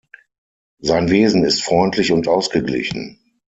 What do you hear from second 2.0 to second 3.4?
und ausgeglichen.